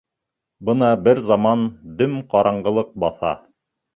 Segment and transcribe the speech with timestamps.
[0.69, 1.67] Бына бер заман
[2.01, 3.37] дөм ҡараңғылыҡ баҫа.